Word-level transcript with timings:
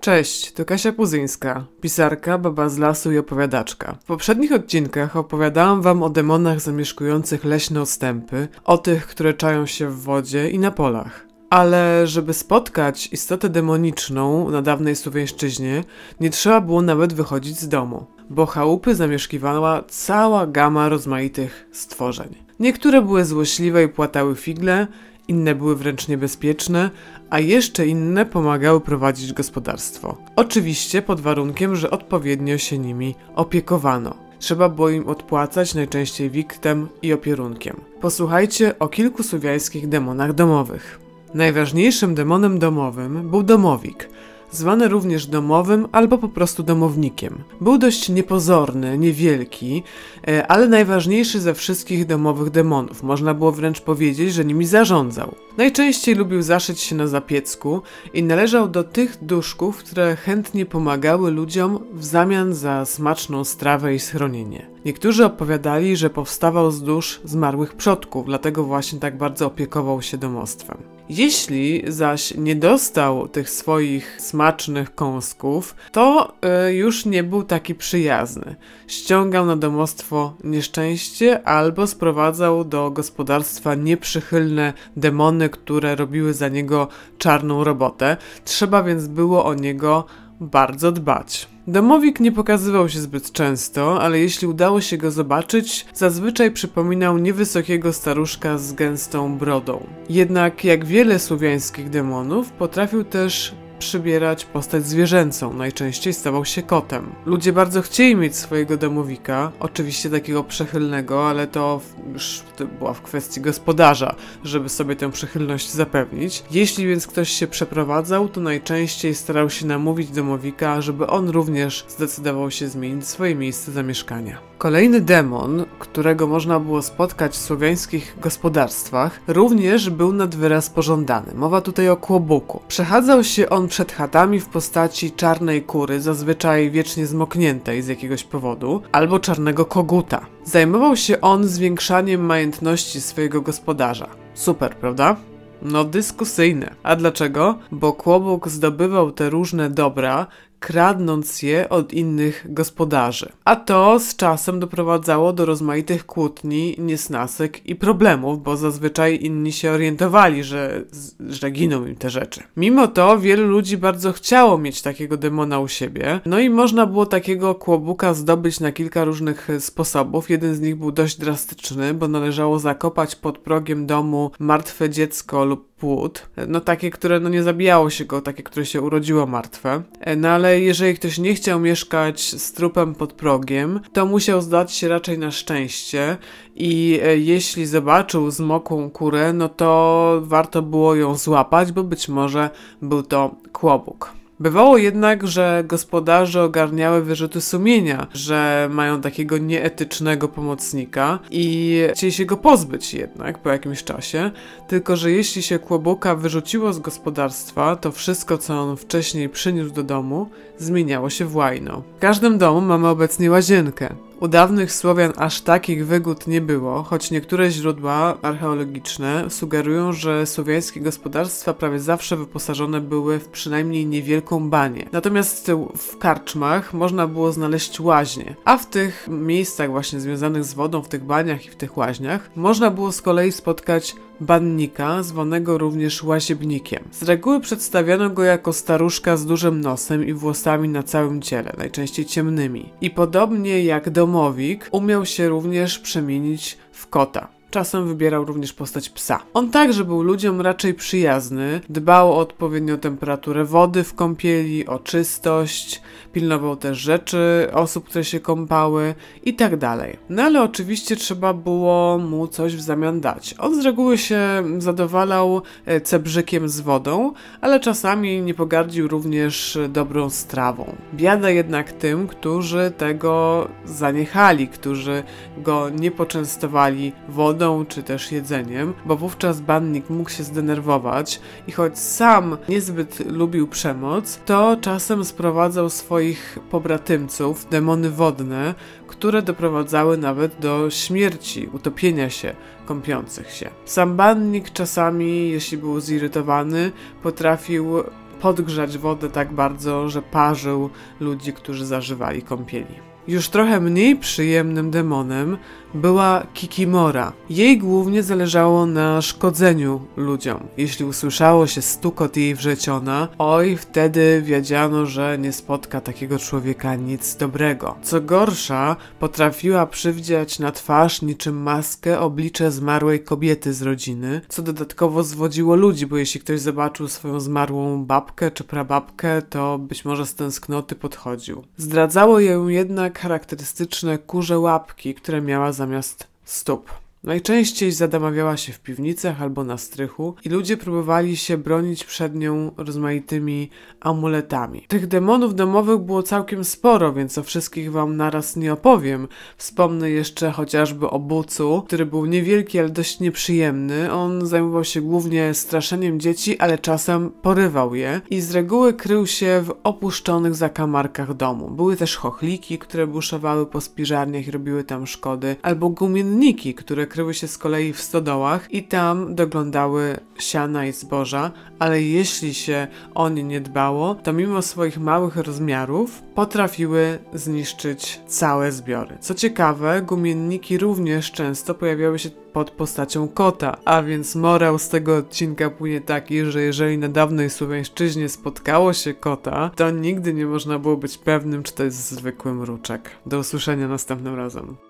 Cześć, 0.00 0.52
to 0.52 0.64
Kasia 0.64 0.92
Puzyńska, 0.92 1.66
pisarka, 1.80 2.38
baba 2.38 2.68
z 2.68 2.78
lasu 2.78 3.12
i 3.12 3.18
opowiadaczka. 3.18 3.96
W 4.00 4.04
poprzednich 4.04 4.52
odcinkach 4.52 5.16
opowiadałam 5.16 5.82
wam 5.82 6.02
o 6.02 6.10
demonach 6.10 6.60
zamieszkujących 6.60 7.44
leśne 7.44 7.80
ostępy, 7.80 8.48
o 8.64 8.78
tych, 8.78 9.06
które 9.06 9.34
czają 9.34 9.66
się 9.66 9.88
w 9.88 10.02
wodzie 10.02 10.50
i 10.50 10.58
na 10.58 10.70
polach. 10.70 11.26
Ale 11.50 12.06
żeby 12.06 12.34
spotkać 12.34 13.08
istotę 13.12 13.48
demoniczną 13.48 14.50
na 14.50 14.62
dawnej 14.62 14.96
Słowiańszczyźnie, 14.96 15.84
nie 16.20 16.30
trzeba 16.30 16.60
było 16.60 16.82
nawet 16.82 17.12
wychodzić 17.12 17.60
z 17.60 17.68
domu, 17.68 18.06
bo 18.30 18.46
chałupy 18.46 18.94
zamieszkiwała 18.94 19.82
cała 19.88 20.46
gama 20.46 20.88
rozmaitych 20.88 21.68
stworzeń. 21.72 22.34
Niektóre 22.60 23.02
były 23.02 23.24
złośliwe 23.24 23.84
i 23.84 23.88
płatały 23.88 24.36
figle, 24.36 24.86
inne 25.28 25.54
były 25.54 25.76
wręcz 25.76 26.08
niebezpieczne, 26.08 26.90
a 27.30 27.40
jeszcze 27.40 27.86
inne 27.86 28.26
pomagały 28.26 28.80
prowadzić 28.80 29.32
gospodarstwo. 29.32 30.16
Oczywiście 30.36 31.02
pod 31.02 31.20
warunkiem, 31.20 31.76
że 31.76 31.90
odpowiednio 31.90 32.58
się 32.58 32.78
nimi 32.78 33.14
opiekowano. 33.34 34.14
Trzeba 34.38 34.68
było 34.68 34.90
im 34.90 35.08
odpłacać 35.08 35.74
najczęściej 35.74 36.30
wiktem 36.30 36.88
i 37.02 37.12
opierunkiem. 37.12 37.80
Posłuchajcie 38.00 38.78
o 38.78 38.88
kilku 38.88 39.22
słowiańskich 39.22 39.88
demonach 39.88 40.32
domowych. 40.32 41.00
Najważniejszym 41.34 42.14
demonem 42.14 42.58
domowym 42.58 43.30
był 43.30 43.42
domowik– 43.42 44.08
zwany 44.50 44.88
również 44.88 45.26
domowym 45.26 45.88
albo 45.92 46.18
po 46.18 46.28
prostu 46.28 46.62
domownikiem. 46.62 47.38
Był 47.60 47.78
dość 47.78 48.08
niepozorny, 48.08 48.98
niewielki, 48.98 49.82
e, 50.28 50.46
ale 50.46 50.68
najważniejszy 50.68 51.40
ze 51.40 51.54
wszystkich 51.54 52.06
domowych 52.06 52.50
demonów. 52.50 53.02
Można 53.02 53.34
było 53.34 53.52
wręcz 53.52 53.80
powiedzieć, 53.80 54.32
że 54.32 54.44
nimi 54.44 54.66
zarządzał. 54.66 55.34
Najczęściej 55.56 56.14
lubił 56.14 56.42
zaszyć 56.42 56.80
się 56.80 56.96
na 56.96 57.06
zapiecku 57.06 57.82
i 58.14 58.22
należał 58.22 58.68
do 58.68 58.84
tych 58.84 59.24
duszków, 59.24 59.76
które 59.76 60.16
chętnie 60.16 60.66
pomagały 60.66 61.30
ludziom 61.30 61.78
w 61.92 62.04
zamian 62.04 62.54
za 62.54 62.84
smaczną 62.84 63.44
strawę 63.44 63.94
i 63.94 63.98
schronienie. 63.98 64.66
Niektórzy 64.84 65.24
opowiadali, 65.24 65.96
że 65.96 66.10
powstawał 66.10 66.70
z 66.70 66.82
dusz 66.82 67.20
zmarłych 67.24 67.74
przodków, 67.74 68.26
dlatego 68.26 68.64
właśnie 68.64 68.98
tak 68.98 69.18
bardzo 69.18 69.46
opiekował 69.46 70.02
się 70.02 70.18
domostwem. 70.18 70.78
Jeśli 71.08 71.82
zaś 71.88 72.34
nie 72.34 72.56
dostał 72.56 73.28
tych 73.28 73.50
swoich 73.50 74.20
smacznych 74.20 74.94
kąsków, 74.94 75.74
to 75.92 76.32
y, 76.68 76.74
już 76.74 77.06
nie 77.06 77.22
był 77.22 77.42
taki 77.42 77.74
przyjazny. 77.74 78.56
Ściągał 78.86 79.46
na 79.46 79.56
domostwo 79.56 80.34
nieszczęście 80.44 81.42
albo 81.48 81.86
sprowadzał 81.86 82.64
do 82.64 82.90
gospodarstwa 82.90 83.74
nieprzychylne 83.74 84.72
demony, 84.96 85.48
które 85.48 85.96
robiły 85.96 86.34
za 86.34 86.48
niego 86.48 86.88
czarną 87.18 87.64
robotę. 87.64 88.16
Trzeba 88.44 88.82
więc 88.82 89.06
było 89.06 89.44
o 89.44 89.54
niego 89.54 90.04
bardzo 90.40 90.92
dbać. 90.92 91.48
Domowik 91.66 92.20
nie 92.20 92.32
pokazywał 92.32 92.88
się 92.88 93.00
zbyt 93.00 93.32
często, 93.32 94.02
ale 94.02 94.18
jeśli 94.18 94.46
udało 94.46 94.80
się 94.80 94.96
go 94.96 95.10
zobaczyć, 95.10 95.86
zazwyczaj 95.94 96.50
przypominał 96.50 97.18
niewysokiego 97.18 97.92
staruszka 97.92 98.58
z 98.58 98.72
gęstą 98.72 99.38
brodą. 99.38 99.86
Jednak 100.08 100.64
jak 100.64 100.84
wiele 100.84 101.18
słowiańskich 101.18 101.90
demonów, 101.90 102.52
potrafił 102.52 103.04
też 103.04 103.54
przybierać 103.80 104.44
postać 104.44 104.86
zwierzęcą, 104.86 105.52
najczęściej 105.52 106.12
stawał 106.12 106.44
się 106.44 106.62
kotem. 106.62 107.12
Ludzie 107.26 107.52
bardzo 107.52 107.82
chcieli 107.82 108.16
mieć 108.16 108.36
swojego 108.36 108.76
domowika, 108.76 109.52
oczywiście 109.60 110.10
takiego 110.10 110.44
przechylnego, 110.44 111.28
ale 111.28 111.46
to 111.46 111.80
już 112.12 112.42
była 112.78 112.92
w 112.92 113.02
kwestii 113.02 113.40
gospodarza, 113.40 114.14
żeby 114.44 114.68
sobie 114.68 114.96
tę 114.96 115.10
przychylność 115.10 115.70
zapewnić. 115.70 116.44
Jeśli 116.50 116.86
więc 116.86 117.06
ktoś 117.06 117.28
się 117.28 117.46
przeprowadzał, 117.46 118.28
to 118.28 118.40
najczęściej 118.40 119.14
starał 119.14 119.50
się 119.50 119.66
namówić 119.66 120.10
domowika, 120.10 120.80
żeby 120.80 121.06
on 121.06 121.28
również 121.28 121.84
zdecydował 121.88 122.50
się 122.50 122.68
zmienić 122.68 123.06
swoje 123.06 123.34
miejsce 123.34 123.72
zamieszkania. 123.72 124.49
Kolejny 124.60 125.00
demon, 125.00 125.64
którego 125.78 126.26
można 126.26 126.60
było 126.60 126.82
spotkać 126.82 127.32
w 127.32 127.36
słowiańskich 127.36 128.16
gospodarstwach, 128.20 129.20
również 129.28 129.90
był 129.90 130.12
nad 130.12 130.34
wyraz 130.34 130.70
pożądany. 130.70 131.34
Mowa 131.34 131.60
tutaj 131.60 131.88
o 131.88 131.96
kłobuku. 131.96 132.60
Przechadzał 132.68 133.24
się 133.24 133.48
on 133.48 133.68
przed 133.68 133.92
chatami 133.92 134.40
w 134.40 134.48
postaci 134.48 135.12
czarnej 135.12 135.62
kury, 135.62 136.00
zazwyczaj 136.00 136.70
wiecznie 136.70 137.06
zmokniętej 137.06 137.82
z 137.82 137.88
jakiegoś 137.88 138.24
powodu, 138.24 138.82
albo 138.92 139.18
czarnego 139.18 139.64
koguta. 139.64 140.26
Zajmował 140.44 140.96
się 140.96 141.20
on 141.20 141.44
zwiększaniem 141.44 142.24
majątności 142.24 143.00
swojego 143.00 143.40
gospodarza. 143.40 144.08
Super, 144.34 144.76
prawda? 144.76 145.16
No, 145.62 145.84
dyskusyjne. 145.84 146.74
A 146.82 146.96
dlaczego? 146.96 147.58
Bo 147.72 147.92
Kłobuk 147.92 148.48
zdobywał 148.48 149.12
te 149.12 149.30
różne 149.30 149.70
dobra, 149.70 150.26
kradnąc 150.60 151.42
je 151.42 151.68
od 151.68 151.92
innych 151.92 152.46
gospodarzy. 152.48 153.32
A 153.44 153.56
to 153.56 153.98
z 153.98 154.16
czasem 154.16 154.60
doprowadzało 154.60 155.32
do 155.32 155.44
rozmaitych 155.44 156.06
kłótni, 156.06 156.76
niesnasek 156.78 157.66
i 157.66 157.76
problemów, 157.76 158.42
bo 158.42 158.56
zazwyczaj 158.56 159.18
inni 159.22 159.52
się 159.52 159.70
orientowali, 159.70 160.44
że, 160.44 160.84
że 161.28 161.50
giną 161.50 161.86
im 161.86 161.96
te 161.96 162.10
rzeczy. 162.10 162.42
Mimo 162.56 162.88
to 162.88 163.18
wielu 163.18 163.46
ludzi 163.46 163.76
bardzo 163.76 164.12
chciało 164.12 164.58
mieć 164.58 164.82
takiego 164.82 165.16
demona 165.16 165.60
u 165.60 165.68
siebie, 165.68 166.20
no 166.26 166.38
i 166.38 166.50
można 166.50 166.86
było 166.86 167.06
takiego 167.06 167.54
kłobuka 167.54 168.14
zdobyć 168.14 168.60
na 168.60 168.72
kilka 168.72 169.04
różnych 169.04 169.48
sposobów. 169.58 170.30
Jeden 170.30 170.54
z 170.54 170.60
nich 170.60 170.76
był 170.76 170.92
dość 170.92 171.18
drastyczny, 171.18 171.94
bo 171.94 172.08
należało 172.08 172.58
zakopać 172.58 173.16
pod 173.16 173.38
progiem 173.38 173.86
domu 173.86 174.30
martwe 174.38 174.90
dziecko 174.90 175.44
lub 175.44 175.69
płód, 175.80 176.26
no 176.48 176.60
takie, 176.60 176.90
które 176.90 177.20
no 177.20 177.28
nie 177.28 177.42
zabijało 177.42 177.90
się 177.90 178.04
go, 178.04 178.20
takie, 178.20 178.42
które 178.42 178.66
się 178.66 178.80
urodziło 178.80 179.26
martwe. 179.26 179.82
No 180.16 180.28
ale 180.28 180.60
jeżeli 180.60 180.94
ktoś 180.94 181.18
nie 181.18 181.34
chciał 181.34 181.60
mieszkać 181.60 182.20
z 182.20 182.52
trupem 182.52 182.94
pod 182.94 183.12
progiem, 183.12 183.80
to 183.92 184.06
musiał 184.06 184.40
zdać 184.40 184.72
się 184.72 184.88
raczej 184.88 185.18
na 185.18 185.30
szczęście 185.30 186.16
i 186.56 187.00
e, 187.02 187.16
jeśli 187.18 187.66
zobaczył 187.66 188.30
zmokłą 188.30 188.90
kurę, 188.90 189.32
no 189.32 189.48
to 189.48 190.20
warto 190.24 190.62
było 190.62 190.94
ją 190.94 191.16
złapać, 191.16 191.72
bo 191.72 191.84
być 191.84 192.08
może 192.08 192.50
był 192.82 193.02
to 193.02 193.34
kłobuk. 193.52 194.19
Bywało 194.40 194.78
jednak, 194.78 195.26
że 195.26 195.64
gospodarze 195.66 196.42
ogarniały 196.42 197.02
wyrzuty 197.02 197.40
sumienia, 197.40 198.06
że 198.14 198.68
mają 198.72 199.00
takiego 199.00 199.38
nieetycznego 199.38 200.28
pomocnika 200.28 201.18
i 201.30 201.76
chcieli 201.92 202.12
się 202.12 202.24
go 202.24 202.36
pozbyć 202.36 202.94
jednak 202.94 203.38
po 203.38 203.50
jakimś 203.50 203.84
czasie, 203.84 204.30
tylko 204.68 204.96
że 204.96 205.10
jeśli 205.10 205.42
się 205.42 205.58
kłobuka 205.58 206.14
wyrzuciło 206.14 206.72
z 206.72 206.78
gospodarstwa, 206.78 207.76
to 207.76 207.92
wszystko, 207.92 208.38
co 208.38 208.60
on 208.60 208.76
wcześniej 208.76 209.28
przyniósł 209.28 209.74
do 209.74 209.82
domu, 209.82 210.30
zmieniało 210.58 211.10
się 211.10 211.24
w 211.24 211.36
łajno. 211.36 211.82
W 211.96 212.00
każdym 212.00 212.38
domu 212.38 212.60
mamy 212.60 212.88
obecnie 212.88 213.30
łazienkę. 213.30 213.94
U 214.20 214.28
dawnych 214.28 214.72
Słowian 214.72 215.12
aż 215.16 215.40
takich 215.40 215.86
wygód 215.86 216.26
nie 216.26 216.40
było, 216.40 216.82
choć 216.82 217.10
niektóre 217.10 217.50
źródła 217.50 218.16
archeologiczne 218.22 219.30
sugerują, 219.30 219.92
że 219.92 220.26
słowiańskie 220.26 220.80
gospodarstwa 220.80 221.54
prawie 221.54 221.80
zawsze 221.80 222.16
wyposażone 222.16 222.80
były 222.80 223.18
w 223.18 223.28
przynajmniej 223.28 223.86
niewielką 223.86 224.50
banię. 224.50 224.88
Natomiast 224.92 225.50
w 225.76 225.98
karczmach 225.98 226.74
można 226.74 227.06
było 227.06 227.32
znaleźć 227.32 227.80
łaźnie, 227.80 228.36
a 228.44 228.56
w 228.56 228.70
tych 228.70 229.08
miejscach 229.10 229.70
właśnie 229.70 230.00
związanych 230.00 230.44
z 230.44 230.54
wodą, 230.54 230.82
w 230.82 230.88
tych 230.88 231.04
baniach 231.04 231.46
i 231.46 231.50
w 231.50 231.56
tych 231.56 231.76
łaźniach, 231.76 232.30
można 232.36 232.70
było 232.70 232.92
z 232.92 233.02
kolei 233.02 233.32
spotkać 233.32 233.96
bannika, 234.20 235.02
zwanego 235.02 235.58
również 235.58 236.02
łaziebnikiem. 236.02 236.84
Z 236.90 237.02
reguły 237.02 237.40
przedstawiano 237.40 238.10
go 238.10 238.24
jako 238.24 238.52
staruszka 238.52 239.16
z 239.16 239.26
dużym 239.26 239.60
nosem 239.60 240.06
i 240.06 240.12
włosami 240.12 240.68
na 240.68 240.82
całym 240.82 241.22
ciele, 241.22 241.52
najczęściej 241.58 242.04
ciemnymi. 242.04 242.72
I 242.80 242.90
podobnie 242.90 243.64
jak 243.64 243.90
domowik, 243.90 244.68
umiał 244.72 245.06
się 245.06 245.28
również 245.28 245.78
przemienić 245.78 246.58
w 246.72 246.86
kota. 246.86 247.39
Czasem 247.50 247.88
wybierał 247.88 248.24
również 248.24 248.52
postać 248.52 248.88
psa. 248.88 249.20
On 249.34 249.50
także 249.50 249.84
był 249.84 250.02
ludziom 250.02 250.40
raczej 250.40 250.74
przyjazny, 250.74 251.60
dbał 251.68 252.12
o 252.12 252.18
odpowiednią 252.18 252.78
temperaturę 252.78 253.44
wody 253.44 253.84
w 253.84 253.94
kąpieli, 253.94 254.66
o 254.66 254.78
czystość, 254.78 255.82
pilnował 256.12 256.56
też 256.56 256.78
rzeczy 256.78 257.48
osób, 257.52 257.88
które 257.88 258.04
się 258.04 258.20
kąpały 258.20 258.94
i 259.24 259.34
tak 259.34 259.56
dalej. 259.56 259.96
No 260.08 260.22
ale 260.22 260.42
oczywiście 260.42 260.96
trzeba 260.96 261.34
było 261.34 261.98
mu 261.98 262.26
coś 262.26 262.56
w 262.56 262.60
zamian 262.60 263.00
dać. 263.00 263.34
On 263.38 263.62
z 263.62 263.64
reguły 263.64 263.98
się 263.98 264.20
zadowalał 264.58 265.42
e, 265.66 265.80
cebrzykiem 265.80 266.48
z 266.48 266.60
wodą, 266.60 267.12
ale 267.40 267.60
czasami 267.60 268.22
nie 268.22 268.34
pogardził 268.34 268.88
również 268.88 269.58
dobrą 269.68 270.10
strawą. 270.10 270.76
Biada 270.94 271.30
jednak 271.30 271.72
tym, 271.72 272.06
którzy 272.08 272.72
tego 272.78 273.48
zaniechali, 273.64 274.48
którzy 274.48 275.02
go 275.38 275.68
nie 275.70 275.90
poczęstowali 275.90 276.92
wodą 277.08 277.39
wodą 277.40 277.64
czy 277.64 277.82
też 277.82 278.12
jedzeniem, 278.12 278.74
bo 278.86 278.96
wówczas 278.96 279.40
bannik 279.40 279.90
mógł 279.90 280.10
się 280.10 280.22
zdenerwować 280.22 281.20
i 281.46 281.52
choć 281.52 281.78
sam 281.78 282.36
niezbyt 282.48 283.10
lubił 283.10 283.48
przemoc, 283.48 284.20
to 284.26 284.56
czasem 284.60 285.04
sprowadzał 285.04 285.70
swoich 285.70 286.38
pobratymców, 286.50 287.48
demony 287.50 287.90
wodne, 287.90 288.54
które 288.86 289.22
doprowadzały 289.22 289.96
nawet 289.96 290.40
do 290.40 290.70
śmierci, 290.70 291.48
utopienia 291.52 292.10
się 292.10 292.34
kąpiących 292.66 293.30
się. 293.30 293.50
Sam 293.64 293.96
bannik 293.96 294.50
czasami, 294.50 295.30
jeśli 295.30 295.58
był 295.58 295.80
zirytowany, 295.80 296.72
potrafił 297.02 297.82
podgrzać 298.20 298.78
wodę 298.78 299.10
tak 299.10 299.32
bardzo, 299.32 299.88
że 299.88 300.02
parzył 300.02 300.70
ludzi, 301.00 301.32
którzy 301.32 301.66
zażywali 301.66 302.22
kąpieli. 302.22 302.74
Już 303.10 303.28
trochę 303.28 303.60
mniej 303.60 303.96
przyjemnym 303.96 304.70
demonem 304.70 305.36
była 305.74 306.26
Kikimora. 306.34 307.12
Jej 307.30 307.58
głównie 307.58 308.02
zależało 308.02 308.66
na 308.66 309.02
szkodzeniu 309.02 309.80
ludziom. 309.96 310.46
Jeśli 310.56 310.84
usłyszało 310.84 311.46
się 311.46 311.62
stukot 311.62 312.16
jej 312.16 312.34
wrzeciona, 312.34 313.08
oj, 313.18 313.56
wtedy 313.56 314.22
wiedziano, 314.24 314.86
że 314.86 315.18
nie 315.18 315.32
spotka 315.32 315.80
takiego 315.80 316.18
człowieka 316.18 316.74
nic 316.74 317.16
dobrego. 317.16 317.76
Co 317.82 318.00
gorsza, 318.00 318.76
potrafiła 318.98 319.66
przywdziać 319.66 320.38
na 320.38 320.52
twarz 320.52 321.02
niczym 321.02 321.42
maskę 321.42 322.00
oblicze 322.00 322.50
zmarłej 322.50 323.00
kobiety 323.00 323.54
z 323.54 323.62
rodziny, 323.62 324.20
co 324.28 324.42
dodatkowo 324.42 325.02
zwodziło 325.02 325.56
ludzi, 325.56 325.86
bo 325.86 325.96
jeśli 325.96 326.20
ktoś 326.20 326.40
zobaczył 326.40 326.88
swoją 326.88 327.20
zmarłą 327.20 327.84
babkę 327.84 328.30
czy 328.30 328.44
prababkę, 328.44 329.22
to 329.22 329.58
być 329.58 329.84
może 329.84 330.06
z 330.06 330.14
tęsknoty 330.14 330.74
podchodził. 330.74 331.44
Zdradzało 331.56 332.20
ją 332.20 332.48
jednak 332.48 332.99
charakterystyczne 333.00 333.98
kurze 333.98 334.38
łapki, 334.38 334.94
które 334.94 335.20
miała 335.20 335.52
zamiast 335.52 336.06
stóp. 336.24 336.70
Najczęściej 337.04 337.72
zadamawiała 337.72 338.36
się 338.36 338.52
w 338.52 338.60
piwnicach 338.60 339.22
albo 339.22 339.44
na 339.44 339.58
strychu 339.58 340.14
i 340.24 340.28
ludzie 340.28 340.56
próbowali 340.56 341.16
się 341.16 341.38
bronić 341.38 341.84
przed 341.84 342.14
nią 342.14 342.50
rozmaitymi 342.56 343.50
amuletami. 343.80 344.64
Tych 344.68 344.86
demonów 344.86 345.34
domowych 345.34 345.78
było 345.78 346.02
całkiem 346.02 346.44
sporo, 346.44 346.92
więc 346.92 347.18
o 347.18 347.22
wszystkich 347.22 347.72
wam 347.72 347.96
naraz 347.96 348.36
nie 348.36 348.52
opowiem. 348.52 349.08
Wspomnę 349.36 349.90
jeszcze 349.90 350.30
chociażby 350.30 350.90
o 350.90 350.98
Bucu, 350.98 351.62
który 351.66 351.86
był 351.86 352.06
niewielki, 352.06 352.58
ale 352.58 352.68
dość 352.68 353.00
nieprzyjemny. 353.00 353.92
On 353.92 354.26
zajmował 354.26 354.64
się 354.64 354.80
głównie 354.80 355.34
straszeniem 355.34 356.00
dzieci, 356.00 356.38
ale 356.38 356.58
czasem 356.58 357.10
porywał 357.10 357.74
je 357.74 358.00
i 358.10 358.20
z 358.20 358.30
reguły 358.30 358.74
krył 358.74 359.06
się 359.06 359.42
w 359.44 359.54
opuszczonych 359.62 360.34
zakamarkach 360.34 361.14
domu. 361.14 361.50
Były 361.50 361.76
też 361.76 361.96
chochliki, 361.96 362.58
które 362.58 362.86
buszowały 362.86 363.46
po 363.46 363.60
spiżarniach 363.60 364.26
i 364.26 364.30
robiły 364.30 364.64
tam 364.64 364.86
szkody, 364.86 365.36
albo 365.42 365.68
gumienniki, 365.68 366.54
które 366.54 366.89
kryły 366.90 367.14
się 367.14 367.28
z 367.28 367.38
kolei 367.38 367.72
w 367.72 367.80
stodołach 367.80 368.54
i 368.54 368.62
tam 368.62 369.14
doglądały 369.14 369.96
siana 370.18 370.66
i 370.66 370.72
zboża, 370.72 371.30
ale 371.58 371.82
jeśli 371.82 372.34
się 372.34 372.66
o 372.94 373.08
nie 373.08 373.22
nie 373.22 373.40
dbało, 373.40 373.94
to 373.94 374.12
mimo 374.12 374.42
swoich 374.42 374.78
małych 374.78 375.16
rozmiarów 375.16 376.02
potrafiły 376.14 376.98
zniszczyć 377.14 378.00
całe 378.06 378.52
zbiory. 378.52 378.98
Co 379.00 379.14
ciekawe, 379.14 379.82
gumienniki 379.82 380.58
również 380.58 381.12
często 381.12 381.54
pojawiały 381.54 381.98
się 381.98 382.10
pod 382.32 382.50
postacią 382.50 383.08
kota, 383.08 383.56
a 383.64 383.82
więc 383.82 384.14
morał 384.14 384.58
z 384.58 384.68
tego 384.68 384.96
odcinka 384.96 385.50
płynie 385.50 385.80
taki, 385.80 386.24
że 386.24 386.42
jeżeli 386.42 386.78
na 386.78 386.88
dawnej 386.88 387.30
Słowiańszczyźnie 387.30 388.08
spotkało 388.08 388.72
się 388.72 388.94
kota, 388.94 389.50
to 389.56 389.70
nigdy 389.70 390.14
nie 390.14 390.26
można 390.26 390.58
było 390.58 390.76
być 390.76 390.98
pewnym, 390.98 391.42
czy 391.42 391.54
to 391.54 391.64
jest 391.64 391.90
zwykły 391.90 392.34
mruczek. 392.34 392.90
Do 393.06 393.18
usłyszenia 393.18 393.68
następnym 393.68 394.14
razem. 394.14 394.69